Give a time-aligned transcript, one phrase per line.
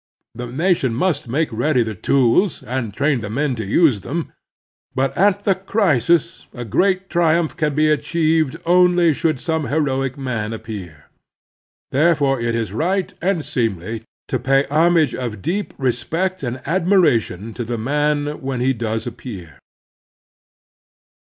[0.33, 4.33] The nation must make ready the tools and train the men to use them,
[4.95, 10.53] but at the crisis a great triumph can be achieved only should some heroic man
[10.53, 11.05] appear.
[11.91, 17.63] Therefore it is right and seemly to pay homage of deep respect and admiration to
[17.63, 19.59] the man when he does appear.